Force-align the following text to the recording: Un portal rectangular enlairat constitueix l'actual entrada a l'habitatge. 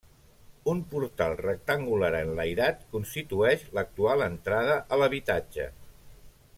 Un 0.71 0.79
portal 0.93 1.35
rectangular 1.41 2.09
enlairat 2.21 2.81
constitueix 2.95 3.69
l'actual 3.79 4.27
entrada 4.31 4.79
a 4.97 5.01
l'habitatge. 5.03 5.69